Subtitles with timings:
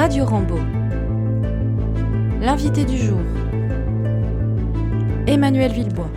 [0.00, 0.56] Radio Rambo.
[2.40, 3.20] L'invité du jour.
[5.26, 6.10] Emmanuel Villebois.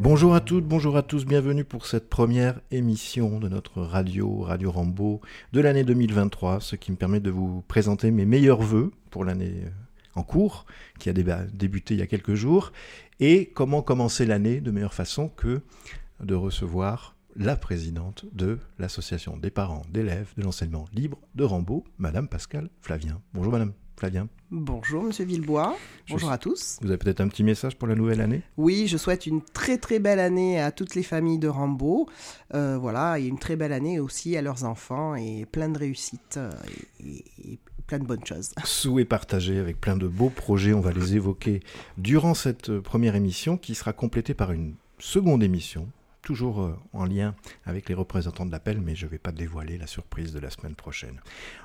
[0.00, 4.70] Bonjour à toutes, bonjour à tous, bienvenue pour cette première émission de notre radio, Radio
[4.70, 5.20] Rambo,
[5.52, 9.64] de l'année 2023, ce qui me permet de vous présenter mes meilleurs voeux pour l'année
[10.14, 10.64] en cours,
[10.98, 12.72] qui a débuté il y a quelques jours,
[13.20, 15.60] et comment commencer l'année de meilleure façon que
[16.24, 22.28] de recevoir la présidente de l'association des parents d'élèves de l'enseignement libre de Rambaud, Madame
[22.28, 23.22] Pascal Flavien.
[23.32, 24.28] Bonjour Madame Flavien.
[24.50, 25.74] Bonjour Monsieur Villebois.
[26.10, 26.78] Bonjour à tous.
[26.82, 28.42] Vous avez peut-être un petit message pour la nouvelle année?
[28.58, 32.10] Oui, je souhaite une très très belle année à toutes les familles de Rambaud.
[32.52, 36.36] Euh, voilà, et une très belle année aussi à leurs enfants et plein de réussites
[36.36, 36.50] euh,
[37.02, 38.50] et, plein de bonnes choses.
[38.64, 41.60] Souhaits partagés avec plein de beaux projets, on va les évoquer
[41.96, 45.88] durant cette première émission qui sera complétée par une seconde émission
[46.22, 49.78] toujours euh, en lien avec les représentants de l'appel, mais je ne vais pas dévoiler
[49.78, 51.20] la surprise de la semaine prochaine.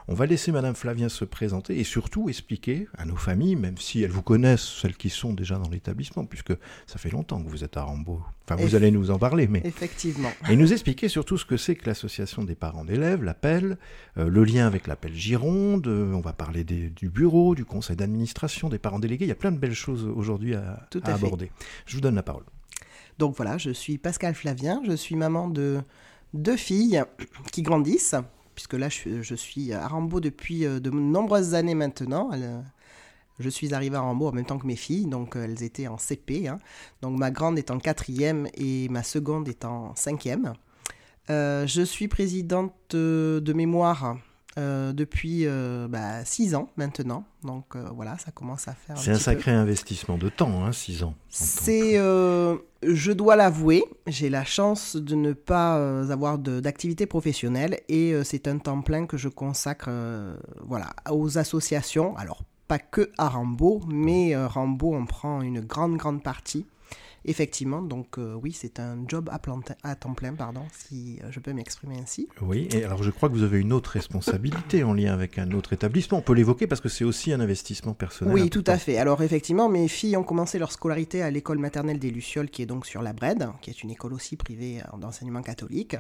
[0.08, 4.04] On va laisser Madame Flavien se présenter et surtout expliquer à nos familles, même si
[4.04, 6.54] elles vous connaissent, celles qui sont déjà dans l'établissement, puisque
[6.88, 8.22] ça fait longtemps que vous êtes à Rambaud.
[8.48, 9.62] Enfin, vous allez nous en parler, mais...
[9.66, 10.32] Effectivement.
[10.50, 13.78] Et nous expliquer surtout ce que c'est que l'association des parents d'élèves, l'appel,
[14.18, 18.70] euh, le lien avec l'appel Gironde, euh, on va parler du bureau, du conseil d'administration,
[18.70, 21.52] des parents délégués, il y a plein de belles choses aujourd'hui à, à aborder.
[21.88, 22.44] Je vous donne la parole.
[23.18, 25.82] Donc voilà, je suis Pascal Flavien, je suis maman de
[26.34, 27.04] deux filles
[27.52, 28.16] qui grandissent,
[28.56, 32.30] puisque là je, suis à Rambaud depuis euh, de nombreuses années maintenant.
[32.34, 32.62] Euh,
[33.40, 35.88] je suis arrivée à Rambaud en même temps que mes filles, donc euh, elles étaient
[35.88, 36.48] en CP.
[36.48, 36.60] Hein.
[37.02, 40.54] Donc ma grande est en quatrième et ma seconde est en cinquième.
[41.30, 44.18] je suis présidente de mémoire
[44.58, 46.24] euh, depuis 6 euh, bah,
[46.58, 47.26] ans maintenant.
[47.44, 48.98] Donc euh, voilà, ça commence à faire.
[48.98, 51.16] C'est un, sacré investissement de temps, 6 hein, ans.
[51.28, 55.76] C'est, je dois l'avouer, j'ai la chance de ne pas
[56.10, 59.90] avoir d'activité professionnelle et c'est un temps plein que je consacre
[60.66, 62.16] voilà, aux associations.
[62.16, 66.66] Alors pas que à Rambo, mais Rambo en prend une grande, grande partie.
[67.28, 69.42] Effectivement, donc euh, oui, c'est un job à,
[69.82, 72.28] à, temps plein, pardon, si euh, je peux m'exprimer ainsi.
[72.40, 75.52] Oui, et alors je crois que vous avez une autre responsabilité en lien avec un
[75.54, 76.20] autre établissement.
[76.20, 78.32] On peut l'évoquer parce que c'est aussi un investissement personnel.
[78.32, 78.98] Oui, tout à fait.
[78.98, 82.68] Alors effectivement, mes filles ont commencé leur scolarité à l'école maternelle des Lucioles, qui est
[82.68, 85.98] donc sur la Brède, qui est une école aussi privée euh, d'enseignement catholique.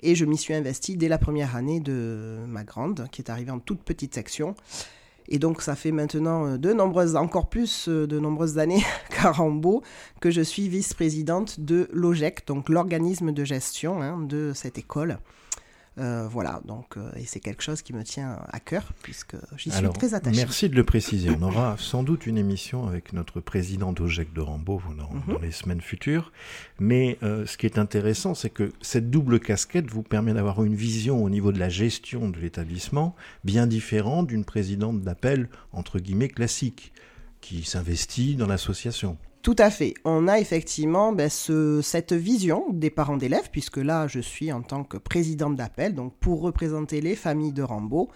[0.00, 3.52] Et je m'y suis investie dès la première année de ma grande, qui est arrivée
[3.52, 4.56] en toute petite section.
[5.28, 9.32] Et donc ça fait maintenant euh, de nombreuses, encore plus euh, de nombreuses années qu'à
[10.20, 15.18] que je suis vice-présidente de l'OGEC, donc l'organisme de gestion hein, de cette école.
[15.98, 19.70] Euh, voilà, donc, euh, et c'est quelque chose qui me tient à cœur, puisque j'y
[19.70, 20.36] suis très attachée.
[20.36, 21.30] Merci de le préciser.
[21.30, 25.22] On aura sans doute une émission avec notre président d'OGEC de Rambaud dans, mhm.
[25.34, 26.32] dans, les semaines futures.
[26.80, 30.74] Mais euh, ce qui est intéressant, c'est que cette double casquette vous permet d'avoir une
[30.74, 36.28] vision au niveau de la gestion de l'établissement bien différente d'une présidente d'appel, entre guillemets,
[36.28, 36.92] classique,
[37.40, 39.16] qui s'investit dans l'association.
[39.44, 39.92] Tout à fait.
[40.06, 44.84] On a effectivement ben, cette vision des parents d'élèves, puisque là, je suis en tant
[44.84, 48.08] que présidente d'appel, donc pour représenter les familles de Rambaud.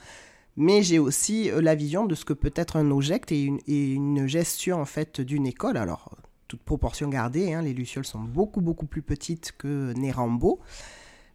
[0.56, 4.26] Mais j'ai aussi euh, la vision de ce que peut être un OGECT et une,
[4.26, 5.76] gestion en fait d'une école.
[5.76, 6.16] Alors,
[6.48, 10.60] toute proportion gardée, hein, les Lucioles sont beaucoup beaucoup plus petites que Nérambeau.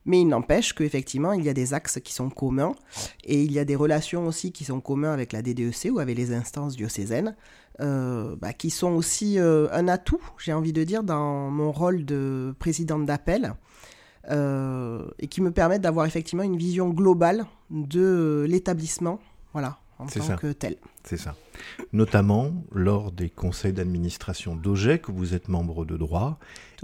[0.05, 2.73] Mais il n'empêche qu'effectivement, il y a des axes qui sont communs
[3.23, 6.17] et il y a des relations aussi qui sont communs avec la DDEC ou avec
[6.17, 7.35] les instances diocésaines,
[7.79, 12.05] euh, bah, qui sont aussi euh, un atout, j'ai envie de dire, dans mon rôle
[12.05, 13.55] de présidente d'appel.
[14.29, 19.19] Euh, et qui me permettent d'avoir effectivement une vision globale de l'établissement,
[19.51, 20.77] voilà, en tant que tel.
[21.03, 21.35] C'est ça.
[21.91, 26.39] Notamment lors des conseils d'administration d'OGEC, où vous êtes membre de droit,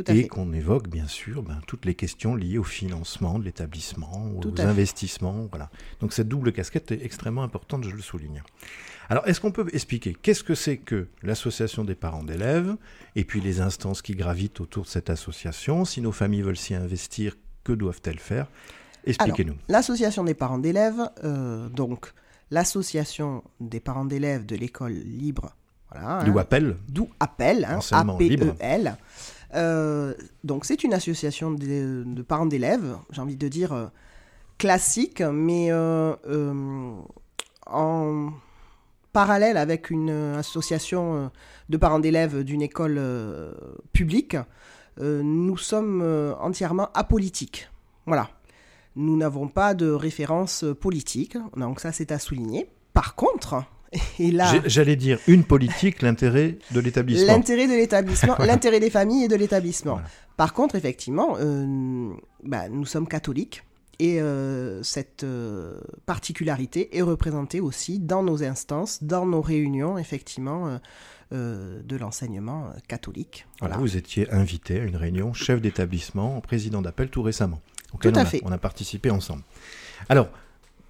[0.08, 4.62] et qu'on évoque bien sûr ben, toutes les questions liées au financement de l'établissement, aux
[4.62, 5.48] investissements.
[5.50, 5.70] Voilà.
[6.00, 8.42] Donc cette double casquette est extrêmement importante, je le souligne.
[9.10, 12.76] Alors est-ce qu'on peut expliquer qu'est-ce que c'est que l'association des parents d'élèves,
[13.16, 15.84] et puis les instances qui gravitent autour de cette association?
[15.84, 18.48] Si nos familles veulent s'y investir, que doivent-elles faire?
[19.06, 19.56] Expliquez-nous.
[19.68, 22.14] L'association des parents d'élèves, euh, donc
[22.52, 25.56] l'association des parents d'élèves de l'école libre.
[25.92, 26.42] Voilà, D'où hein.
[26.42, 26.78] appel.
[26.88, 28.98] D'où appel, hein, A-P-E-L.
[29.56, 30.14] Euh,
[30.44, 33.88] donc c'est une association de, parents d'élèves, j'ai envie de dire euh,
[34.58, 36.14] classique, mais euh,
[37.66, 38.30] en
[39.12, 41.32] parallèle avec une association
[41.70, 43.02] de parents d'élèves d'une école
[43.92, 44.38] publique,
[45.00, 47.70] nous sommes entièrement apolitiques.
[48.06, 48.30] Voilà.
[49.00, 52.68] Nous n'avons pas de référence politique, donc ça c'est à souligner.
[52.94, 53.64] Par contre,
[54.20, 57.28] et là, j'allais dire une politique, l'intérêt de l'établissement.
[57.28, 60.02] L'intérêt de l'établissement, l'intérêt des familles et de l'établissement.
[60.36, 62.10] Par contre, effectivement, euh,
[62.44, 63.64] bah, nous sommes catholiques
[64.00, 64.20] Et
[64.84, 65.26] cette
[66.06, 70.78] particularité est représentée aussi dans nos instances, dans nos réunions, effectivement,
[71.32, 73.48] de l'enseignement catholique.
[73.62, 73.78] Voilà.
[73.78, 77.62] vous étiez invité à une réunion chef d'établissement, président d'appel tout récemment.
[78.00, 78.42] Tout à fait.
[78.44, 79.44] On a participé ensemble.
[80.08, 80.30] Alors,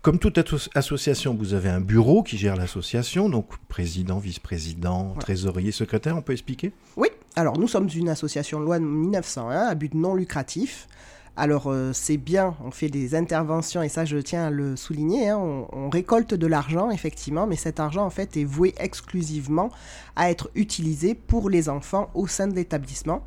[0.02, 0.40] comme toute
[0.76, 6.32] association, vous avez un bureau qui gère l'association, donc président, vice-président, trésorier, secrétaire, on peut
[6.32, 6.72] expliquer?
[6.96, 10.88] Oui, alors nous sommes une association loi de 1901 à but non lucratif.
[11.36, 15.30] Alors euh, c'est bien, on fait des interventions et ça je tiens à le souligner,
[15.30, 19.70] hein, on, on, récolte de l'argent effectivement, mais cet argent en fait est voué exclusivement
[20.16, 23.24] à être utilisé pour les enfants au sein de l'établissement.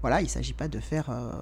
[0.00, 1.32] Voilà, il ne s'agit pas de faire euh,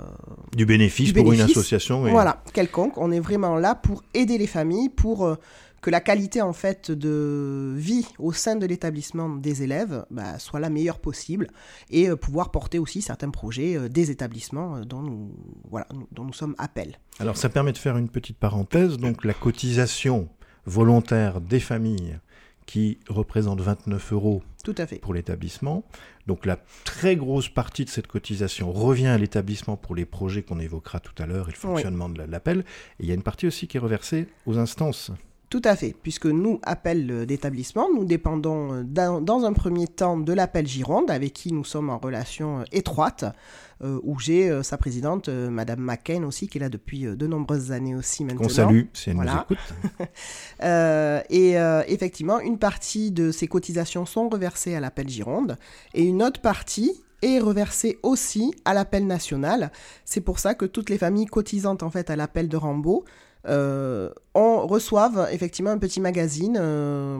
[0.56, 2.03] du, bénéfice pour une association.
[2.03, 2.97] Voilà, quelconque.
[2.97, 5.37] On est vraiment là pour aider les familles, pour euh,
[5.82, 10.58] que la qualité en fait de vie au sein de l'établissement des élèves bah, soit
[10.58, 11.49] la meilleure possible
[11.91, 15.35] et euh, pouvoir porter aussi certains projets des établissements dont nous
[15.70, 16.99] voilà dont nous sommes appels.
[17.20, 18.97] Alors ça permet de faire une petite parenthèse.
[18.97, 20.29] Donc la cotisation
[20.64, 22.19] volontaire des familles
[22.66, 24.98] qui représente 29 euros Tout à fait.
[24.98, 25.84] pour l'établissement.
[26.26, 30.58] Donc la très grosse partie de cette cotisation revient à l'établissement pour les projets qu'on
[30.58, 32.60] évoquera tout à l'heure et le fonctionnement de l'appel.
[32.98, 35.12] Et il y a une partie aussi qui est reversée aux instances.
[35.48, 40.32] Tout à fait, puisque nous, appel d'établissement, nous dépendons euh, dans un premier temps de
[40.32, 43.25] l'appel Gironde, avec qui nous sommes en relation euh, étroite,
[43.84, 47.94] euh, où j'ai sa présidente, Madame McCain aussi, qui est là depuis de nombreuses années
[47.94, 48.43] aussi maintenant.
[48.43, 49.58] Qu'on salue, si elle nous écoute.
[51.31, 51.52] et
[51.93, 55.58] effectivement, une partie de ces cotisations sont reversées à l'appel Gironde,
[55.94, 59.70] et une autre partie est reversée aussi à l'appel national.
[60.04, 63.10] C'est pour ça que toutes les familles cotisantes en fait à l'appel de Rambaud euh,
[63.46, 67.19] on reçoive effectivement un petit magazine euh,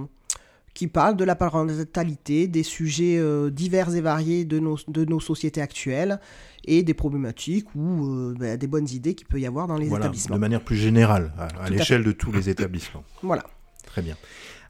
[0.75, 5.21] qui parle de la parentalité, des sujets euh, divers et variés de nos, de nos
[5.21, 6.21] sociétés actuelles
[6.65, 10.37] et des problématiques ou bah, des bonnes idées qu'il peut y avoir dans les établissements.
[10.37, 13.05] De manière plus générale, à l'échelle de tous les établissements.
[13.23, 13.45] Voilà.
[13.85, 14.17] Très bien.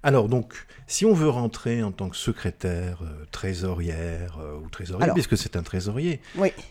[0.06, 0.54] Alors donc,
[0.86, 5.56] si on veut rentrer en tant que secrétaire, euh, trésorière euh, ou trésorier, puisque c'est
[5.56, 6.20] un trésorier,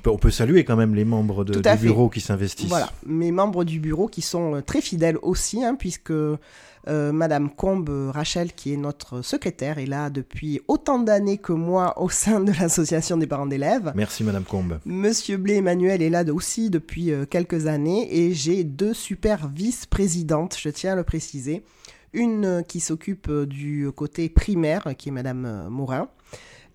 [0.06, 2.70] on peut saluer quand même les membres du bureau qui s'investissent.
[2.70, 6.14] Voilà, mes membres du bureau qui sont euh, très fidèles aussi, hein, puisque
[6.88, 12.10] Madame Combe Rachel, qui est notre secrétaire, est là depuis autant d'années que moi au
[12.10, 13.92] sein de l'association des parents d'élèves.
[13.96, 14.80] Merci Madame Combe.
[14.86, 20.70] Monsieur Blé Emmanuel est là aussi depuis quelques années et j'ai deux super vice-présidentes, je
[20.70, 21.64] tiens à le préciser
[22.16, 26.10] une qui s'occupe euh, du côté primaire, qui est Madame euh, Morin,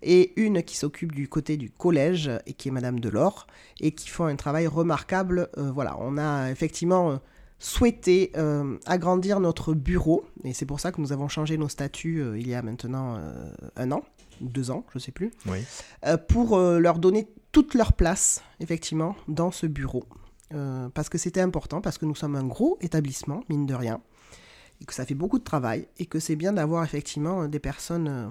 [0.03, 3.47] et une qui s'occupe du côté du collège, et qui est Madame Delors,
[3.79, 5.49] et qui font un travail remarquable.
[5.57, 7.19] Euh, voilà, on a effectivement
[7.59, 8.31] souhaité
[8.87, 12.55] agrandir notre bureau, et c'est pour ça que nous avons changé nos statuts il y
[12.55, 13.21] a maintenant
[13.75, 14.01] un an,
[14.41, 15.31] ou deux ans, je ne sais plus,
[16.27, 20.03] pour leur donner toute leur place, effectivement, dans ce bureau.
[20.95, 24.01] parce que c'était important, parce que nous sommes un gros établissement, mine de rien
[24.81, 27.59] et que ça fait beaucoup de travail et que c'est bien d'avoir effectivement euh, des
[27.59, 28.27] personnes euh,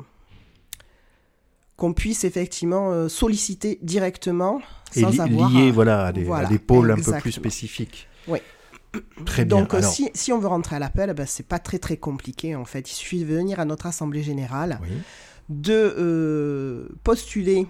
[1.76, 4.61] qu'on puisse effectivement euh, solliciter directement
[4.93, 8.08] sans et avoir lié voilà, à des, pôles un peu plus spécifiques.
[8.26, 8.41] Oui.
[9.25, 9.61] Très bien.
[9.61, 12.64] Donc si, si, on veut rentrer à l'appel, ben, c'est pas très très compliqué en
[12.64, 12.91] fait.
[12.91, 14.81] Il suffit de venir à notre assemblée générale,
[15.49, 17.69] de postuler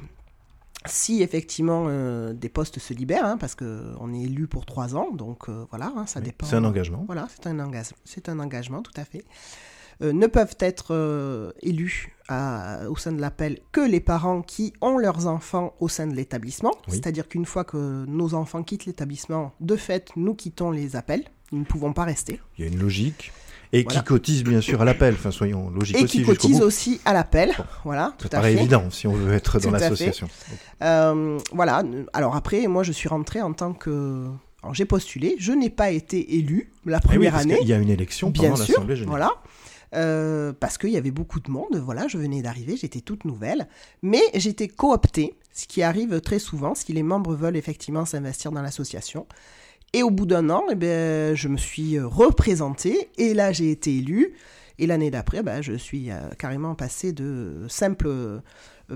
[0.87, 5.11] si effectivement euh, des postes se libèrent, hein, parce qu'on est élu pour trois ans,
[5.13, 6.47] donc euh, voilà, hein, ça dépend.
[6.47, 7.05] C'est un engagement.
[7.07, 9.25] Voilà, c'est un, engagement, c'est un engagement, tout à fait.
[10.03, 15.27] Euh, ne peuvent être élus au sein de l'appel que les parents qui ont leurs
[15.27, 16.73] enfants au sein de l'établissement.
[16.89, 21.25] C'est-à-dire qu'une fois que nos enfants quittent l'établissement, de fait, nous quittons les appels.
[21.53, 22.41] Nous ne pouvons pas rester.
[22.57, 23.33] Il y a une logique.
[23.73, 26.19] Et qui cotise bien sûr à l'appel, enfin soyons logiques et aussi.
[26.19, 27.53] Et qui cotise aussi à l'appel,
[27.85, 28.53] voilà, tout à fait.
[28.53, 30.29] évident si on veut être dans l'association.
[30.83, 34.27] Euh, voilà, alors après, moi je suis rentrée en tant que...
[34.73, 37.59] j'ai postulé, je n'ai pas été élu la eh première année.
[37.63, 39.19] Il y a une élection pendant l'Assemblée Générale.
[39.19, 39.35] Voilà.
[39.93, 43.67] Euh, parce qu'il y avait beaucoup de monde, voilà, je venais d'arriver, j'étais toute nouvelle,
[44.03, 48.63] mais j'étais cooptée, ce qui arrive très souvent si les membres veulent effectivement s'investir dans
[48.63, 49.27] l'association.
[49.93, 53.71] Et au bout d'un an, eh ben, je me suis euh, représentée et là j'ai
[53.71, 54.35] été élue.
[54.79, 58.41] Et l'année d'après, ben, je suis euh, carrément passée de simple euh,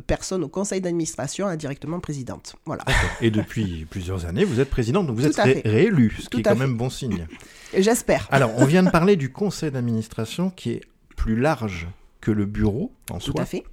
[0.07, 2.57] personne au conseil d'administration à directement présidente.
[2.65, 2.85] Voilà.
[3.21, 6.43] Et depuis plusieurs années, vous êtes présidente, donc vous êtes ré réélue, ce qui est
[6.43, 7.27] quand même bon signe.
[7.77, 8.29] J'espère.
[8.31, 10.81] Alors, on vient de parler du conseil d'administration qui est
[11.17, 11.89] plus large
[12.21, 13.35] que le bureau en soi.
[13.35, 13.65] Tout à fait.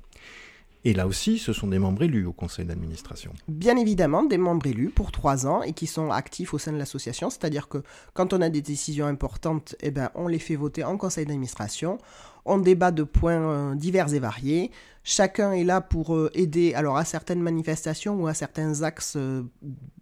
[0.84, 3.34] Et là aussi, ce sont des membres élus au conseil d'administration.
[3.48, 6.78] Bien évidemment, des membres élus pour trois ans et qui sont actifs au sein de
[6.78, 7.30] l'association.
[7.30, 7.84] C'est-à-dire que
[8.14, 12.00] quand on a des décisions importantes, eh ben, on les fait voter en conseil d'administration.
[12.46, 14.72] On débat de points euh, divers et variés.
[15.04, 19.44] Chacun est là pour euh, aider alors à certaines manifestations ou à certains axes euh,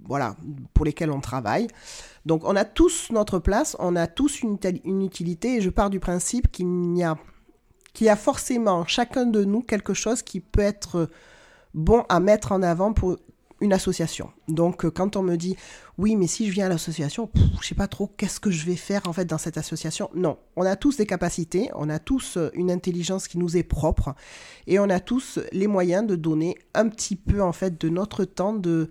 [0.06, 0.38] voilà,
[0.74, 1.68] pour lesquels on travaille.
[2.26, 5.90] Donc on a tous notre place, on a tous une, une utilité et je pars
[5.90, 7.18] du principe qu'il n'y a
[7.94, 11.10] qu'il y a forcément chacun de nous quelque chose qui peut être
[11.74, 13.18] bon à mettre en avant pour
[13.62, 14.32] une association.
[14.48, 15.56] Donc euh, quand on me dit
[15.98, 17.30] oui mais si je viens à l'association,
[17.62, 20.10] je sais pas trop qu'est-ce que je vais faire en fait dans cette association.
[20.16, 23.64] Non, on a tous des capacités, on a tous euh, une intelligence qui nous est
[23.64, 24.16] propre
[24.68, 28.24] et on a tous les moyens de donner un petit peu en fait de notre
[28.26, 28.90] temps de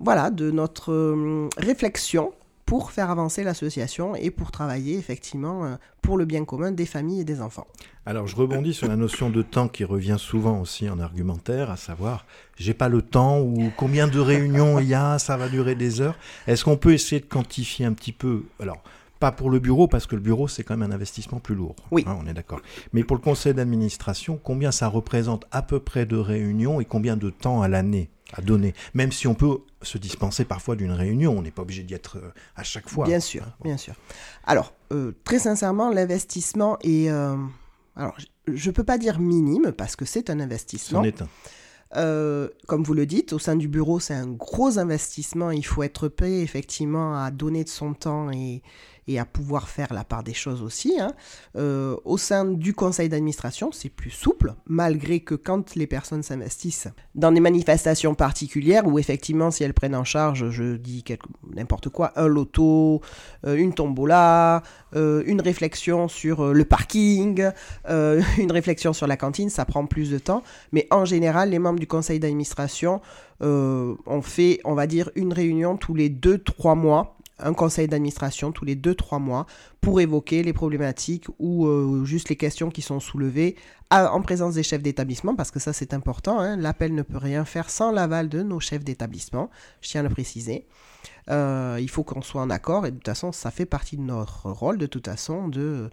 [0.00, 2.32] voilà, de notre euh, réflexion
[2.68, 7.22] pour faire avancer l'association et pour travailler effectivement euh, pour le bien commun des familles
[7.22, 7.66] et des enfants.
[8.04, 11.78] Alors je rebondis sur la notion de temps qui revient souvent aussi en argumentaire, à
[11.78, 12.26] savoir
[12.58, 16.02] j'ai pas le temps ou combien de réunions il y a, ça va durer des
[16.02, 16.18] heures.
[16.46, 18.82] Est-ce qu'on peut essayer de quantifier un petit peu Alors
[19.18, 21.74] pas pour le bureau, parce que le bureau, c'est quand même un investissement plus lourd.
[21.90, 22.04] Oui.
[22.06, 22.60] Hein, on est d'accord.
[22.92, 27.16] Mais pour le conseil d'administration, combien ça représente à peu près de réunions et combien
[27.16, 31.36] de temps à l'année à donner, même si on peut se dispenser parfois d'une réunion,
[31.36, 33.06] on n'est pas obligé d'y être euh, à chaque fois.
[33.06, 33.94] Bien sûr, bien sûr.
[34.44, 37.10] Alors, euh, très sincèrement, l'investissement est...
[37.10, 37.36] Euh,
[37.96, 38.16] alors,
[38.46, 41.00] je ne peux pas dire minime, parce que c'est un investissement.
[41.00, 42.48] C'en est un.
[42.66, 45.50] comme vous le dites, au sein du bureau, c'est un gros investissement.
[45.50, 48.62] Il faut être prêt effectivement à donner de son temps et,
[49.08, 51.00] et à pouvoir faire la part des choses aussi.
[51.00, 51.12] Hein.
[51.56, 56.88] Euh, au sein du conseil d'administration, c'est plus souple, malgré que quand les personnes s'investissent
[57.14, 61.02] dans des manifestations particulières, où effectivement, si elles prennent en charge, je dis
[61.54, 63.00] n'importe quoi, un loto,
[63.46, 64.62] euh, une tombola,
[64.94, 67.50] euh, une réflexion sur le parking,
[67.88, 70.42] une réflexion sur la cantine, ça prend plus de temps.
[70.72, 73.00] Mais en général, les membres du conseil d'administration
[73.40, 78.64] ont fait, on va dire, une réunion tous les 2-3 mois un conseil d'administration tous
[78.64, 79.46] les 2-3 mois
[79.80, 83.56] pour évoquer les problématiques ou euh, juste les questions qui sont soulevées
[83.90, 86.56] en présence des chefs d'établissement, parce que ça c'est important, hein.
[86.56, 90.10] l'appel ne peut rien faire sans l'aval de nos chefs d'établissement, je tiens à le
[90.10, 90.66] préciser.
[91.30, 94.02] Euh, il faut qu'on soit en accord et de toute façon ça fait partie de
[94.02, 95.90] notre rôle de toute façon de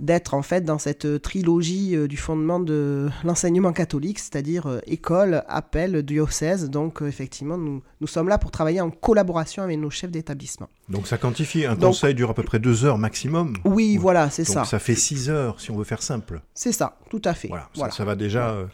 [0.00, 5.44] d'être en fait dans cette trilogie euh, du fondement de l'enseignement catholique, c'est-à-dire euh, école,
[5.46, 6.68] appel, diocèse.
[6.68, 10.68] Donc effectivement nous, nous sommes là pour travailler en collaboration avec nos chefs d'établissement.
[10.88, 13.54] Donc ça quantifie, un conseil dure à peu près deux heures maximum.
[13.64, 14.64] Oui, voilà, c'est ça.
[14.64, 16.42] Ça fait six heures si on veut faire simple.
[16.54, 17.48] C'est ça, tout à fait.
[17.48, 18.50] Voilà, Ça, va déjà...
[18.50, 18.66] Euh,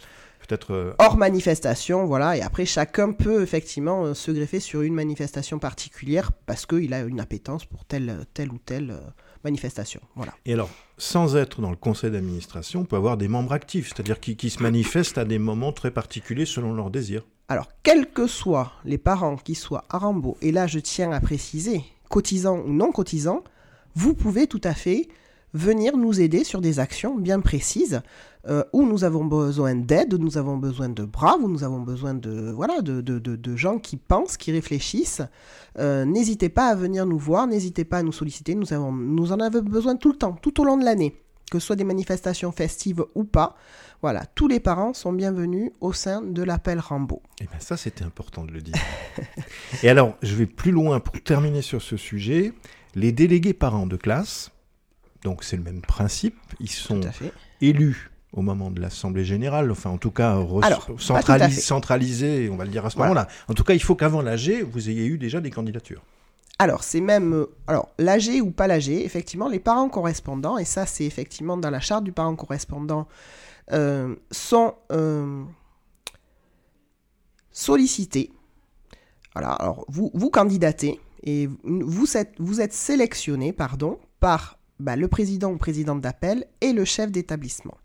[0.99, 2.37] hors manifestation, voilà.
[2.37, 7.01] Et après, chacun peut effectivement euh, se greffer sur une manifestation particulière parce qu'il a
[7.01, 9.01] une appétence pour telle, telle ou telle euh,
[9.45, 10.01] manifestation.
[10.17, 10.33] Voilà.
[10.47, 14.21] Et alors, sans être dans le conseil d'administration, on peut avoir des membres actifs, c'est-à-dire
[14.21, 17.25] qui, qui se manifestent à des moments très particuliers selon leurs désirs.
[17.49, 21.21] Alors, quels que soient les parents qui soient à Rambo, et là je tiens à
[21.21, 23.43] préciser, cotisants ou non cotisants,
[23.95, 25.09] vous pouvez tout à fait
[25.55, 28.03] venir nous aider sur des actions bien précises
[28.49, 32.15] euh, où nous avons besoin d'aide, nous avons besoin de bras, où nous avons besoin
[32.15, 35.23] de, voilà, de, de, de, gens qui pensent, qui réfléchissent.
[35.79, 39.33] Euh, n'hésitez pas à venir nous voir, n'hésitez pas à nous solliciter, nous, avons, nous
[39.33, 41.85] en avons besoin tout le temps, tout au long de l'année, que ce soit des
[41.85, 43.57] manifestations festives ou pas.
[44.01, 47.21] Voilà, tous les parents sont bienvenus au sein de l'appel Rambo.
[47.41, 48.77] Et eh bien ça, c'était important de le dire.
[49.83, 52.53] Et alors, je vais plus loin pour terminer sur ce sujet.
[52.95, 54.53] Les délégués parents de classe,
[55.25, 57.01] donc c'est le même principe, ils sont
[57.61, 60.39] élus au moment de l'Assemblée générale, enfin en tout cas
[60.99, 63.27] centralisé, on va le dire à ce moment-là.
[63.49, 66.03] En tout cas, il faut qu'avant l'AG, vous ayez eu déjà des candidatures.
[66.59, 67.35] Alors, c'est même.
[67.35, 71.71] Euh, alors, l'AG ou pas l'AG, effectivement, les parents correspondants, et ça, c'est effectivement dans
[71.71, 73.07] la charte du parent correspondant,
[73.73, 75.45] euh, sont euh,
[77.53, 78.33] sollicités.
[79.35, 85.09] Voilà, alors, vous, vous candidatez, et vous êtes, vous êtes sélectionné, pardon, par bah, le
[85.09, 87.77] président ou présidente d'appel et le chef d'établissement.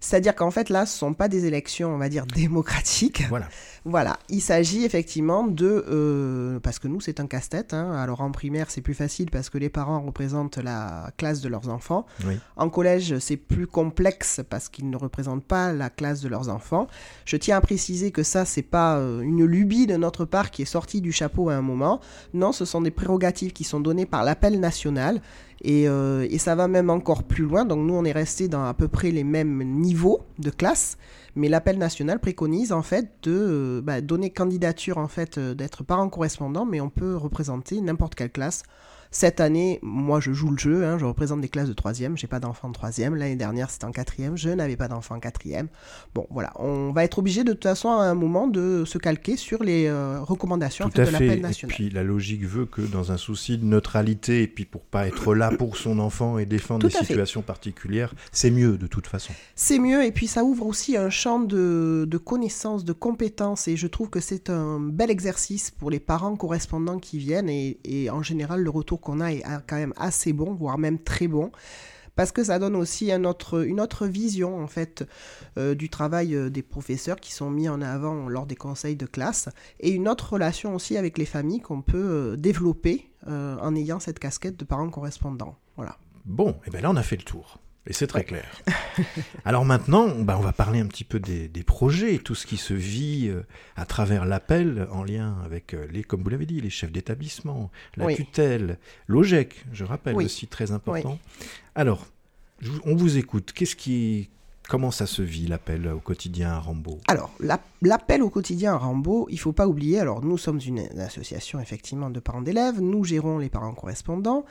[0.00, 3.24] C'est-à-dire qu'en fait, là, ce ne sont pas des élections, on va dire, démocratiques.
[3.28, 3.48] Voilà.
[3.84, 4.18] Voilà.
[4.28, 5.84] Il s'agit effectivement de...
[5.88, 7.74] Euh, parce que nous, c'est un casse-tête.
[7.74, 7.92] Hein.
[7.92, 11.68] Alors, en primaire, c'est plus facile parce que les parents représentent la classe de leurs
[11.68, 12.06] enfants.
[12.56, 16.86] En collège, c'est plus complexe parce qu'ils ne représentent pas la classe de leurs enfants.
[17.24, 20.62] Je tiens à préciser que ça, c'est pas euh, une lubie de notre part qui
[20.62, 22.00] est sortie du chapeau à un moment.
[22.34, 25.20] Non, ce sont des prérogatives qui sont données par l'appel national.
[25.66, 27.64] Euh, et, ça va même encore plus loin.
[27.64, 30.98] Donc nous, on est resté dans à peu près les mêmes niveaux de classe,
[31.34, 35.84] mais l'appel national préconise en fait de euh, bah, donner candidature en fait euh, d'être
[35.84, 38.62] parent correspondant, mais on peut représenter n'importe quelle classe.
[39.10, 40.84] Cette année, moi, je joue le jeu.
[40.84, 42.16] Hein, je représente des classes de troisième.
[42.16, 43.14] J'ai pas d'enfants de troisième.
[43.14, 44.36] L'année dernière, c'était en quatrième.
[44.36, 45.68] Je n'avais pas d'enfants en quatrième.
[46.14, 46.52] Bon, voilà.
[46.56, 49.86] On va être obligé de toute façon à un moment de se calquer sur les
[49.86, 51.72] euh, recommandations de l'appel national.
[51.72, 55.06] Et puis la logique veut que dans un souci de neutralité et puis pour pas
[55.06, 59.32] être là pour son enfant et défendre des situations particulières, c'est mieux de toute façon.
[59.54, 63.76] C'est mieux et puis ça ouvre aussi un champ de, de connaissances, de compétences et
[63.76, 68.10] je trouve que c'est un bel exercice pour les parents correspondants qui viennent et, et
[68.10, 71.50] en général le retour qu'on a est quand même assez bon, voire même très bon
[72.18, 75.08] parce que ça donne aussi autre, une autre vision en fait
[75.56, 79.06] euh, du travail euh, des professeurs qui sont mis en avant lors des conseils de
[79.06, 84.00] classe et une autre relation aussi avec les familles qu'on peut euh, développer en ayant
[84.00, 85.54] cette casquette de parents correspondants.
[85.76, 85.98] Voilà.
[86.24, 87.58] Bon, et bien là on a fait le tour.
[87.88, 88.46] Et c'est très clair.
[89.46, 92.74] Alors maintenant, bah, on va parler un petit peu des, projets, tout ce qui se
[92.74, 93.42] vit euh,
[93.76, 97.70] à travers l'appel en lien avec euh, les, comme vous l'avez dit, les chefs d'établissement,
[97.96, 101.18] la tutelle, l'OGEC, je rappelle aussi très important.
[101.74, 102.06] Alors,
[102.84, 103.52] on vous écoute.
[103.54, 104.28] Qu'est-ce qui,
[104.68, 106.98] Comment ça se vit l'appel au quotidien à Rambaud?
[107.08, 107.32] Alors,
[107.80, 112.10] l'appel au quotidien à Rambaud, il faut pas oublier, alors nous sommes une, association effectivement
[112.10, 114.44] de parents d'élèves, nous gérons les parents correspondants,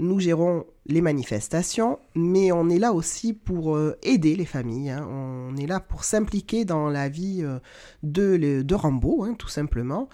[0.00, 5.06] nous gérons les manifestations, mais on est là aussi pour euh, aider les familles, hein.
[5.08, 7.60] on est là pour s'impliquer dans la vie euh,
[8.02, 10.08] de, de Rambaud, hein, tout simplement.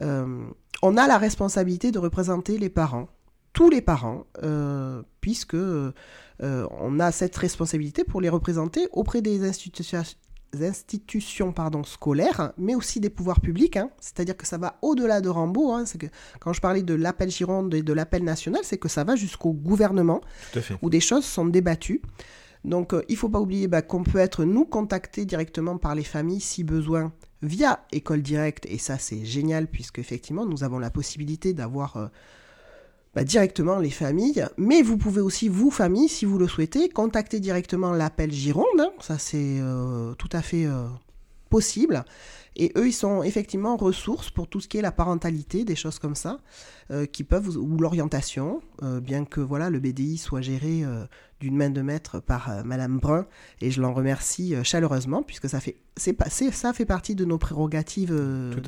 [0.00, 0.42] Euh,
[0.80, 3.08] on a la responsabilité de représenter les parents,
[3.52, 4.26] tous les parents,
[5.20, 5.56] puisque
[6.42, 10.02] euh, on a cette responsabilité pour les représenter auprès des institutions,
[10.60, 13.76] institutions pardon, scolaires, mais aussi des pouvoirs publics.
[13.76, 13.90] Hein.
[14.00, 15.72] C'est-à-dire que ça va au-delà de Rambaud.
[15.72, 15.84] Hein.
[15.98, 16.06] Que,
[16.40, 19.52] quand je parlais de l'appel Gironde et de l'appel national, c'est que ça va jusqu'au
[19.52, 20.20] gouvernement,
[20.82, 22.02] où des choses sont débattues.
[22.64, 25.94] Donc euh, il ne faut pas oublier bah, qu'on peut être, nous, contactés directement par
[25.94, 28.66] les familles si besoin via École Directe.
[28.66, 31.96] Et ça, c'est génial, puisque effectivement, nous avons la possibilité d'avoir...
[31.96, 32.06] Euh,
[33.14, 34.46] bah, directement les familles.
[34.56, 38.90] Mais vous pouvez aussi, vous, famille, si vous le souhaitez, contacter directement l'appel Gironde.
[39.00, 40.86] Ça, c'est euh, tout à fait euh,
[41.52, 42.04] possible.
[42.56, 45.98] Et eux, ils sont effectivement ressources pour tout ce qui est la parentalité, des choses
[45.98, 46.38] comme ça,
[46.90, 50.82] euh, qui peuvent, ou l'orientation, bien que voilà, le BDI soit géré
[51.40, 53.26] d'une main de maître par Madame Brun,
[53.62, 56.16] et je l'en remercie chaleureusement, puisque ça fait, c'est,
[56.52, 58.14] ça fait partie de nos prérogatives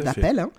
[0.02, 0.38] d'appel.
[0.38, 0.50] Hein.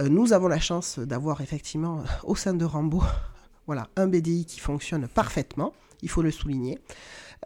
[0.00, 3.02] Euh, nous avons la chance d'avoir effectivement au sein de Rambo
[3.66, 5.72] voilà, un BDI qui fonctionne parfaitement,
[6.02, 6.78] il faut le souligner.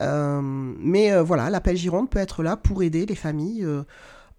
[0.01, 3.67] Euh, mais euh, voilà, l'appel Gironde peut être là pour aider les familles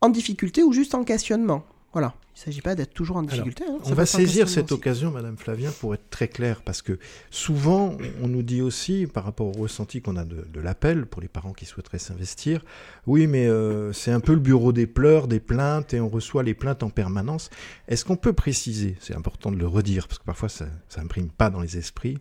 [0.01, 1.63] en difficulté ou juste en questionnement.
[1.93, 3.65] Voilà, il ne s'agit pas d'être toujours en difficulté.
[3.67, 6.97] Hein, on va saisir cette occasion, Madame Flavien, pour être très clair, parce que
[7.29, 11.27] souvent, on nous dit aussi, par rapport au ressenti qu'on a de, l'appel, pour les
[11.27, 12.63] parents qui souhaiteraient s'investir,
[13.07, 16.43] oui, mais euh, c'est un peu le bureau des pleurs, des plaintes, et on reçoit
[16.43, 17.49] les plaintes en permanence.
[17.89, 21.49] Est-ce qu'on peut préciser, c'est important de le redire, parce que parfois ça n'imprime pas
[21.49, 22.17] dans les esprits,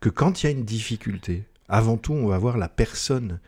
[0.00, 3.40] que quand il y a une difficulté, avant tout, on va voir la personne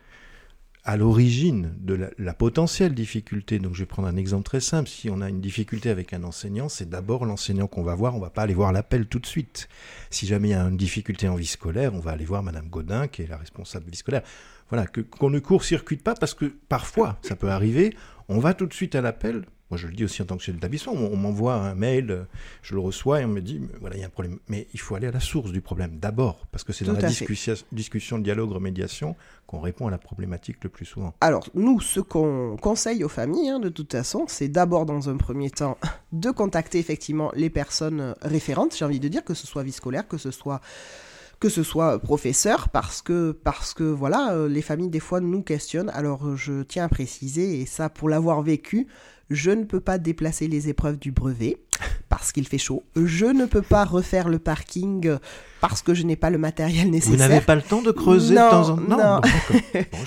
[0.88, 3.58] à l'origine de la, potentielle difficulté.
[3.58, 4.88] Donc je vais prendre un exemple très simple.
[4.88, 8.20] Si on a une difficulté avec un enseignant, c'est d'abord l'enseignant qu'on va voir, on
[8.20, 9.68] va pas aller voir l'appel tout de suite.
[10.08, 12.68] Si jamais il y a une difficulté en vie scolaire, on va aller voir Madame
[12.68, 14.22] Godin, qui est la responsable de vie scolaire.
[14.70, 17.94] Voilà, qu'on ne court-circuite pas parce que parfois, ça peut arriver,
[18.28, 20.42] on va tout de suite à l'appel moi, je le dis aussi en tant que
[20.42, 20.94] chef d'établissement.
[20.94, 22.24] On, m'envoie un mail, euh,
[22.62, 24.38] je le reçois et on me dit voilà, il y a un problème.
[24.48, 27.02] Mais il faut aller à la source du problème d'abord, parce que c'est dans la
[27.02, 29.14] discussion, discussion, dialogue, remédiation
[29.46, 31.14] qu'on répond à la problématique le plus souvent.
[31.20, 35.16] Alors, nous, ce qu'on conseille aux familles, hein, de toute façon, c'est d'abord, dans un
[35.16, 35.78] premier temps,
[36.12, 40.06] de contacter effectivement les personnes référentes, j'ai envie de dire, que ce soit vie scolaire,
[40.08, 40.60] que ce soit
[41.40, 45.42] que ce soit professeur, parce que, parce que voilà, euh, les familles des fois nous
[45.42, 45.90] questionnent.
[45.90, 48.88] Alors je tiens à préciser, et ça pour l'avoir vécu,
[49.30, 51.58] je ne peux pas déplacer les épreuves du brevet
[52.08, 52.84] parce qu'il fait chaud.
[52.96, 55.18] Je ne peux pas refaire le parking
[55.60, 57.12] parce que je n'ai pas le matériel nécessaire.
[57.12, 59.20] Vous n'avez pas le temps de creuser de temps en temps Non,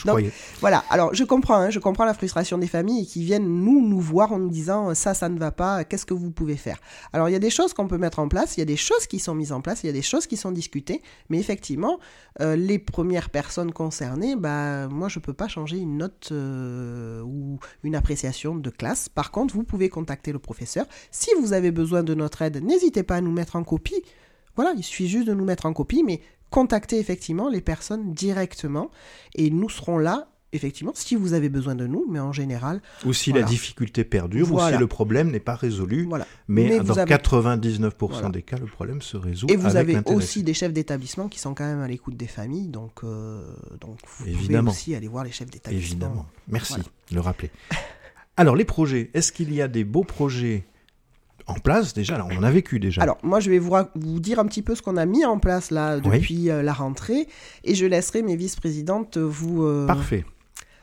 [0.06, 0.30] bon, je
[0.62, 4.00] Voilà, alors je comprends, hein, je comprends la frustration des familles qui viennent nous, nous
[4.00, 6.78] voir en nous disant ça, ça ne va pas, qu'est-ce que vous pouvez faire?
[7.14, 8.78] Alors il y a des choses qu'on peut mettre en place, il y a des
[8.78, 11.40] choses qui sont mises en place, il y a des choses qui sont discutées, mais
[11.40, 12.00] effectivement,
[12.40, 17.22] euh, les premières personnes concernées, bah, moi je ne peux pas changer une note euh,
[17.22, 19.10] ou une appréciation de classe.
[19.10, 20.86] Par contre, vous pouvez contacter le professeur.
[21.12, 24.02] Si vous avez besoin de notre aide, n'hésitez pas à nous mettre en copie.
[24.56, 28.90] Voilà, il suffit juste de nous mettre en copie, mais contactez effectivement les personnes directement
[29.36, 32.82] et nous serons là effectivement, si vous avez besoin de nous, mais en général.
[33.06, 36.06] Ou si la difficulté perdure, ou si le problème n'est pas résolu.
[36.08, 36.28] Voilà.
[36.48, 39.48] Mais, dans 99% des cas, le problème se résout.
[39.50, 42.68] Et vous avez aussi des chefs d'établissement qui sont quand même à l'écoute des familles,
[42.68, 43.42] donc, euh,
[43.80, 44.72] donc vous Évidemment.
[44.72, 45.92] pouvez aussi aller voir les chefs d'établissement.
[45.92, 46.26] Évidemment.
[46.48, 47.52] Merci de le rappeler.
[48.38, 50.66] Alors, les projets, est-ce qu'il y a des beaux projets
[51.52, 53.02] en place déjà, là, on en a vécu déjà.
[53.02, 55.40] Alors, moi, je vais vous, vous dire un petit peu ce qu'on a mis en
[55.40, 57.28] place là depuis la rentrée,
[57.64, 59.86] et je laisserai mes vice-présidentes vous.
[59.88, 60.26] Parfait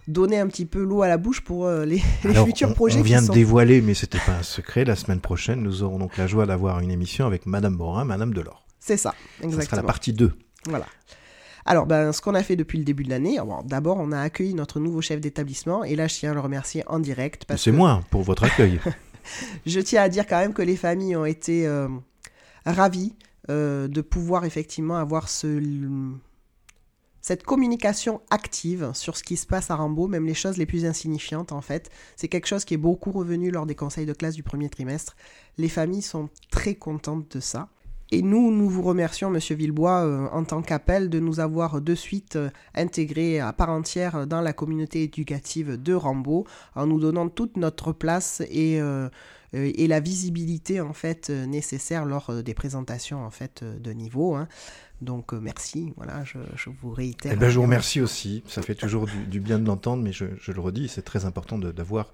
[0.08, 1.98] donner un petit peu l'eau à la bouche pour euh, les,
[2.44, 2.98] futurs projets.
[2.98, 4.84] On vient de dévoiler, mais c'était pas un secret.
[4.84, 8.34] La semaine prochaine, nous aurons donc la joie d'avoir une émission avec Madame Morin, Madame
[8.34, 8.66] Delors.
[8.80, 9.60] C'est ça, exactement.
[9.60, 10.32] Ça sera la partie 2.
[10.66, 10.86] Voilà.
[11.66, 14.54] Alors, ben, ce qu'on a fait depuis le début de l'année, d'abord, on a accueilli
[14.54, 17.44] notre nouveau chef d'établissement, et là, je tiens à le remercier en direct.
[17.56, 18.80] C'est moi pour votre accueil.
[19.66, 21.88] je tiens à dire quand même que les familles ont été euh,
[22.64, 23.14] ravies
[23.50, 25.46] euh, de pouvoir effectivement avoir ce
[27.20, 30.86] cette communication active sur ce qui se passe à Rambo, même les choses les plus
[30.86, 34.34] insignifiantes en fait, c'est quelque chose qui est beaucoup revenu lors des conseils de classe
[34.34, 35.14] du premier trimestre.
[35.58, 37.68] Les familles sont très contentes de ça.
[38.10, 41.94] Et nous, nous vous remercions, Monsieur Villebois, euh, en tant qu'appel, de nous avoir de
[41.94, 47.28] suite euh, intégrés à part entière dans la communauté éducative de Rambo, en nous donnant
[47.28, 49.10] toute notre place et, euh,
[49.52, 54.34] et la visibilité en fait nécessaire lors des présentations en fait de niveau.
[54.34, 54.48] Hein.
[55.00, 56.38] Donc merci, voilà, je,
[56.82, 57.32] vous réitère.
[57.32, 60.24] Eh ben, je vous remercie aussi, ça fait toujours du, bien de l'entendre, mais je,
[60.24, 62.12] le redis, c'est très important d'avoir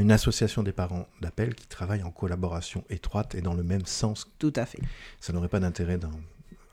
[0.00, 4.30] une association des parents d'appel qui travaille en collaboration étroite et dans le même sens.
[4.38, 4.80] Tout à fait.
[5.20, 5.98] Ça n'aurait pas d'intérêt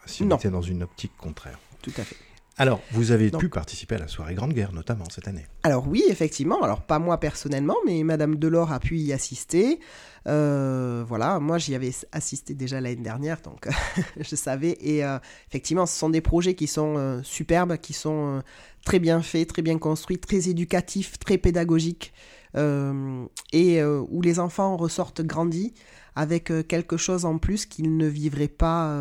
[0.05, 1.59] si on était dans une optique contraire.
[1.81, 2.17] Tout à fait.
[2.57, 5.47] Alors, vous avez pu participer à la soirée Grande Guerre, notamment cette année.
[5.63, 6.61] Alors oui, effectivement.
[6.61, 9.79] Alors pas moi personnellement, mais Madame Delors a pu y assister.
[10.27, 13.67] Euh, voilà, moi j'y avais assisté déjà l'année dernière, donc
[14.19, 14.77] je savais.
[14.81, 15.17] Et euh,
[15.49, 18.43] effectivement, ce sont des projets qui sont euh, superbes, qui sont
[18.85, 22.13] très bien faits, très bien construits, très éducatifs, très pédagogiques,
[22.55, 25.73] et où les enfants ressortent grandis
[26.15, 28.95] avec quelque chose en plus qu'ils ne vivraient pas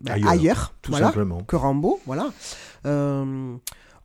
[0.00, 1.42] bah, ailleurs, tout simplement.
[1.42, 2.30] que Rambo, voilà.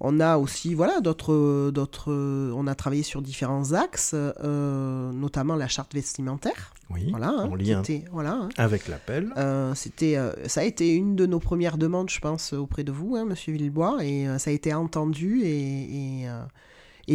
[0.02, 2.13] On a aussi, voilà, d'autres, d'autres.
[2.13, 6.74] On a travaillé sur différents axes, euh, notamment la charte vestimentaire.
[6.89, 7.08] Oui.
[7.12, 8.50] Voilà, hein, lien voilà, hein.
[8.58, 9.32] avec l'appel.
[9.38, 12.91] Euh, c'était, euh, ça a été une de nos premières demandes, je pense, auprès de
[12.91, 16.30] vous, hein, Monsieur Villebois, et ça a été entendu et, et,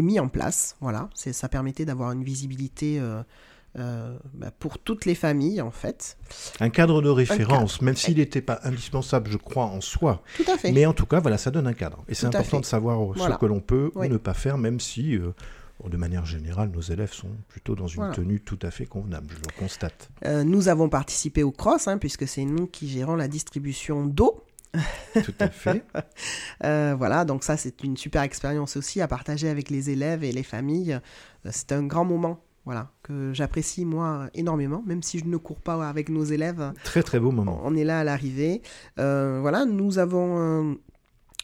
[0.02, 0.76] mis en place.
[0.80, 3.00] Voilà, ça permettait d'avoir une visibilité
[3.76, 6.16] euh, bah, pour toutes les familles, en fait.
[6.61, 10.22] Un cadre de référence, même s'il n'était pas indispensable, je crois, en soi.
[10.37, 10.70] Tout à fait.
[10.70, 12.04] Mais en tout cas, voilà, ça donne un cadre.
[12.09, 15.16] Et c'est important de savoir ce que l'on peut ou ne pas faire, même si,
[15.16, 15.33] euh,
[15.88, 19.37] de manière générale, nos élèves sont plutôt dans une tenue tout à fait convenable, je
[19.37, 20.09] le constate.
[20.24, 24.44] Euh, nous avons participé au CROSS, hein, puisque c'est nous qui gérons la distribution d'eau.
[25.24, 25.84] Tout à fait.
[26.60, 30.42] voilà, donc ça c'est une super expérience aussi à partager avec les élèves et les
[30.42, 30.98] familles.
[31.50, 35.87] c'est un grand moment voilà, que j'apprécie moi énormément, même si je ne cours pas
[35.87, 36.72] avec nos élèves.
[36.82, 37.60] Très très beau moment.
[37.62, 38.62] On est là à l'arrivée.
[38.98, 40.74] Euh, voilà, nous avons, euh,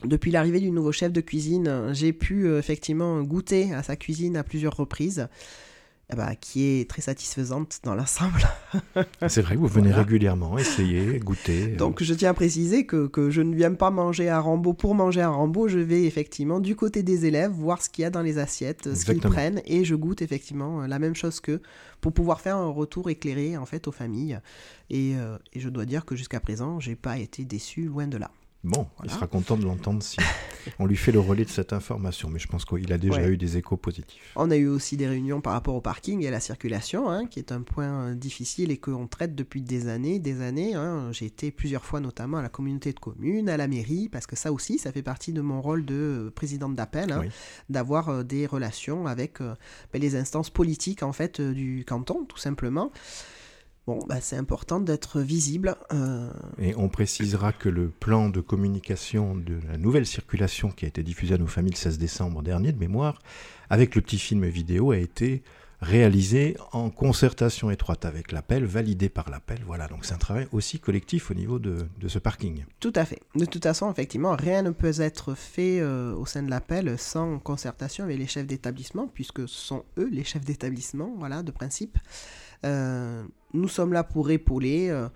[0.04, 4.36] depuis l'arrivée du nouveau chef de cuisine, j'ai pu euh, effectivement goûter à sa cuisine
[4.36, 5.28] à plusieurs reprises.
[6.12, 8.42] Eh ben, qui est très satisfaisante dans l'ensemble.
[9.28, 11.68] c'est vrai que vous venez régulièrement essayer, goûter.
[11.68, 14.96] Donc je tiens à préciser que, que, je ne viens pas manger à Rambo pour
[14.96, 18.10] manger à Rambo, je vais effectivement du côté des élèves voir ce qu'il y a
[18.10, 21.62] dans les assiettes, ce qu'ils prennent, et je goûte effectivement la même chose qu'eux
[22.00, 24.40] pour pouvoir faire un retour éclairé en fait aux familles.
[24.88, 28.16] Et, euh, et je dois dire que jusqu'à présent, j'ai pas été déçu, loin de
[28.16, 28.32] là.
[28.62, 30.18] Bon, il sera content de l'entendre si
[30.78, 33.38] on lui fait le relais de cette information, mais je pense qu'il a déjà eu
[33.38, 34.32] des échos positifs.
[34.36, 37.26] On a eu aussi des réunions par rapport au parking et à la circulation, hein,
[37.26, 40.74] qui est un point euh, difficile et qu'on traite depuis des années, des années.
[40.74, 41.10] Hein.
[41.10, 44.36] J'ai été plusieurs fois notamment à la communauté de communes, à la mairie, parce que
[44.36, 47.24] ça aussi, ça fait partie de mon rôle de euh, présidente d'appel, hein,
[47.70, 52.92] d'avoir euh, des relations avec ben, les instances politiques en fait du canton, tout simplement.
[53.86, 55.74] Bon, bah, c'est important d'être visible.
[55.92, 56.30] Euh.
[56.58, 61.02] Et on précisera que le plan de communication de la nouvelle circulation qui a été
[61.02, 63.20] diffusé à nos familles le 16 décembre dernier, de mémoire,
[63.68, 65.42] avec le petit film vidéo, a été
[65.80, 69.60] réalisé en concertation étroite avec l'appel, validé par l'appel.
[69.66, 72.64] Voilà, donc c'est un travail aussi collectif au niveau de, ce parking.
[72.80, 73.20] Tout à fait.
[73.34, 77.38] De toute façon, effectivement, rien ne peut être fait euh, au sein de l'appel sans
[77.38, 81.98] concertation avec les chefs d'établissement, puisque ce sont eux les chefs d'établissement, voilà, de principe.
[82.64, 85.08] Euh, nous sommes là pour épauler euh,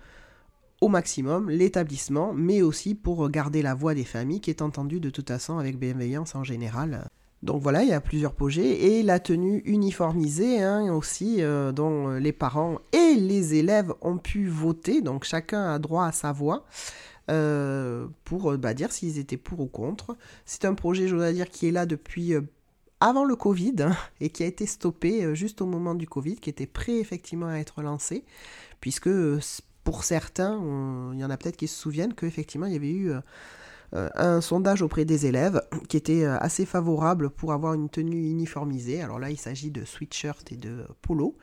[0.81, 5.09] au maximum l'établissement, mais aussi pour garder la voix des familles qui est entendue de
[5.09, 7.07] toute façon avec bienveillance en général.
[7.43, 12.11] Donc voilà, il y a plusieurs projets et la tenue uniformisée hein, aussi, euh, dont
[12.11, 16.65] les parents et les élèves ont pu voter, donc chacun a droit à sa voix.
[18.23, 20.15] pour bah, dire s'ils étaient pour ou contre.
[20.45, 22.33] C'est un projet, je dois dire, qui est là depuis
[22.99, 26.35] avant le Covid hein, et qui a été stoppé euh, juste au moment du Covid,
[26.35, 28.23] qui était prêt effectivement à être lancé,
[28.81, 29.39] puisque euh,
[29.83, 30.59] pour certains,
[31.13, 34.41] il y en a peut-être qui se souviennent qu'effectivement il y avait eu euh, un
[34.41, 39.01] sondage auprès des élèves qui était assez favorable pour avoir une tenue uniformisée.
[39.01, 41.37] Alors là, il s'agit de sweatshirt et de polo.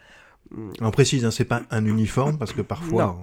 [0.80, 3.16] On précise, hein, c'est pas un uniforme parce que parfois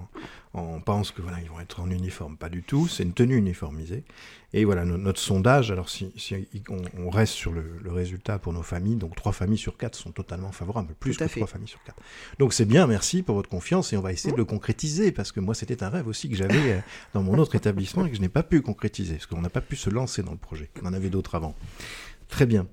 [0.52, 2.88] on, pense que voilà ils vont être en uniforme, pas du tout.
[2.88, 4.04] C'est une tenue uniformisée.
[4.52, 5.70] Et voilà notre sondage.
[5.70, 6.12] Alors si,
[6.68, 10.50] on, reste sur le, résultat pour nos familles, donc trois familles sur quatre sont totalement
[10.50, 12.00] favorables, plus que trois familles sur quatre.
[12.38, 15.30] Donc c'est bien, merci pour votre confiance et on va essayer de le concrétiser parce
[15.30, 16.80] que moi c'était un rêve aussi que j'avais euh,
[17.14, 19.60] dans mon autre établissement et que je n'ai pas pu concrétiser parce qu'on n'a pas
[19.60, 20.70] pu se lancer dans le projet.
[20.82, 21.54] On en avait d'autres avant.
[22.28, 22.66] Très bien.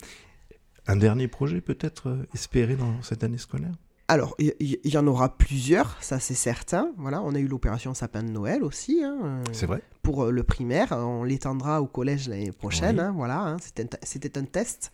[0.88, 3.74] Un dernier projet peut-être euh, espéré dans cette année scolaire?
[4.10, 6.94] Alors, il y, en aura plusieurs, ça c'est certain.
[6.98, 9.04] Voilà, on a eu l'opération sapin de Noël aussi.
[9.04, 9.82] Hein, euh, c'est vrai.
[10.02, 13.02] Pour euh, le primaire, on l'étendra au collège l'année prochaine.
[13.02, 14.94] Hein, voilà, hein, c'était un test.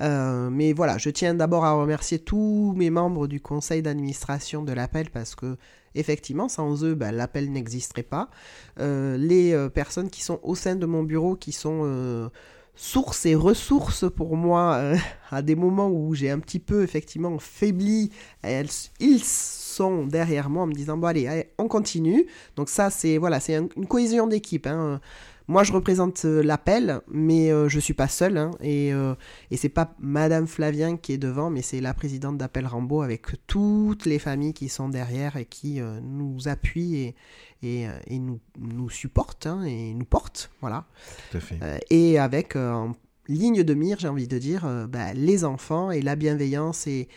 [0.00, 5.10] mais voilà, je tiens d'abord à remercier tous mes membres du conseil d'administration de l'appel
[5.10, 5.58] parce que
[5.94, 8.30] effectivement, sans eux, ben, l'appel n'existerait pas.
[8.78, 12.30] les personnes qui sont au sein de mon bureau, qui sont
[12.76, 14.96] source et ressources pour moi euh,
[15.30, 18.10] à des moments où j'ai un petit peu effectivement faibli.
[18.42, 18.68] Elles,
[19.00, 22.26] ils sont derrière moi en me disant bon allez, on continue.
[22.54, 24.66] Donc ça c'est voilà c'est une cohésion d'équipe.
[24.66, 25.00] Hein.
[25.48, 28.38] Moi, je représente euh, l'appel, mais je euh, je suis pas seule.
[28.38, 29.14] Hein, et euh,
[29.50, 33.26] et c'est pas Madame Flavien qui est devant, mais c'est la présidente d'Appel Rambo avec
[33.46, 37.14] toutes les familles qui sont derrière et qui nous appuient et,
[37.62, 40.50] et, et nous, nous supportent hein, et nous portent.
[40.62, 40.86] Voilà.
[41.30, 41.84] Tout à fait.
[41.90, 42.92] et avec en
[43.28, 47.08] ligne de mire, j'ai envie de dire, bah, les enfants et la bienveillance et,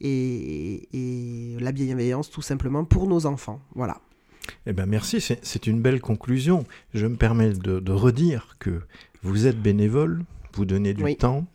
[0.00, 3.60] et, et la bienveillance tout simplement pour nos enfants.
[3.74, 4.00] Voilà.
[4.66, 6.66] Eh bien, merci, c'est une belle conclusion.
[6.94, 8.82] Je me permets de, redire que
[9.22, 11.46] vous êtes bénévole, vous donnez du temps.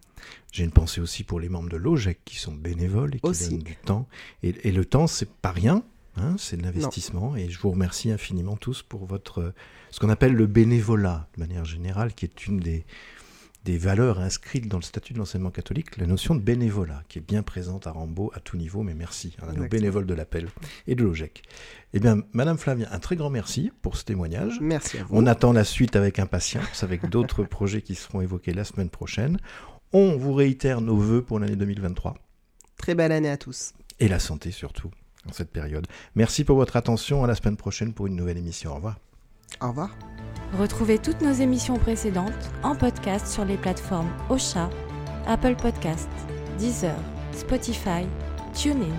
[0.51, 3.63] J'ai une pensée aussi pour les membres de l'OGEC qui sont bénévoles et qui donnent
[3.63, 4.07] du temps.
[4.43, 5.83] Et, le temps, c'est pas rien,
[6.15, 7.35] hein, c'est de l'investissement.
[7.35, 9.53] Et je vous remercie infiniment tous pour votre
[9.89, 12.83] ce qu'on appelle le bénévolat de manière générale, qui est une des,
[13.65, 17.21] des valeurs inscrites dans le statut de l'enseignement catholique, la notion de bénévolat, qui est
[17.21, 20.49] bien présente à Rambaud à tout niveau, mais merci à nos bénévoles de l'appel
[20.87, 21.43] et de l'OGEC.
[21.93, 24.59] Eh bien, Madame Flavien, un très grand merci pour ce témoignage.
[24.61, 25.15] Merci à vous.
[25.15, 29.37] On attend la suite avec impatience, avec d'autres projets qui seront évoqués la semaine prochaine.
[29.93, 32.15] On vous réitère nos voeux pour l'année 2023.
[32.77, 33.73] Très belle année à tous.
[33.99, 34.89] Et la santé surtout,
[35.29, 35.87] en cette période.
[36.15, 37.23] Merci pour votre attention.
[37.23, 38.71] À la semaine prochaine pour une nouvelle émission.
[38.71, 38.97] Au revoir.
[39.61, 39.89] Au revoir.
[40.59, 44.69] Retrouvez toutes nos émissions précédentes en podcast sur les plateformes Ocha,
[45.25, 46.09] Apple Podcast,
[46.59, 46.95] Deezer,
[47.31, 48.05] Spotify,
[48.53, 48.93] TuneIn.